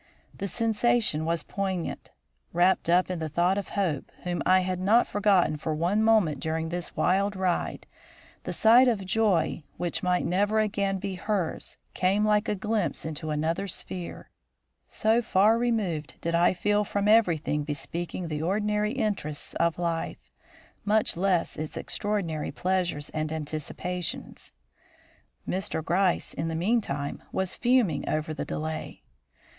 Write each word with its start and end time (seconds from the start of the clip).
The 0.35 0.47
sensation 0.47 1.25
was 1.25 1.43
poignant. 1.43 2.09
Wrapt 2.53 2.89
up 2.89 3.11
in 3.11 3.19
the 3.19 3.29
thought 3.29 3.59
of 3.59 3.69
Hope, 3.77 4.11
whom 4.23 4.41
I 4.47 4.61
had 4.61 4.79
not 4.79 5.05
forgotten 5.07 5.57
for 5.57 5.75
one 5.75 6.01
moment 6.03 6.39
during 6.39 6.69
this 6.69 6.95
wild 6.95 7.35
ride, 7.35 7.85
the 8.43 8.51
sight 8.51 8.87
of 8.87 9.05
joy 9.05 9.61
which 9.77 10.01
might 10.01 10.25
never 10.25 10.57
again 10.59 10.97
be 10.97 11.13
hers 11.13 11.77
came 11.93 12.25
like 12.25 12.49
a 12.49 12.55
glimpse 12.55 13.05
into 13.05 13.29
another 13.29 13.67
sphere, 13.67 14.31
so 14.87 15.21
far 15.21 15.59
removed 15.59 16.15
did 16.19 16.33
I 16.33 16.53
feel 16.55 16.83
from 16.83 17.07
everything 17.07 17.63
bespeaking 17.63 18.27
the 18.27 18.41
ordinary 18.41 18.93
interests 18.93 19.53
of 19.53 19.77
life, 19.77 20.31
much 20.83 21.15
less 21.15 21.57
its 21.57 21.77
extraordinary 21.77 22.49
pleasures 22.51 23.11
and 23.11 23.31
anticipations. 23.31 24.51
Mr. 25.47 25.85
Gryce 25.85 26.33
in 26.33 26.47
the 26.47 26.55
meantime 26.55 27.21
was 27.31 27.55
fuming 27.55 28.09
over 28.09 28.33
the 28.33 28.45
delay. 28.45 29.03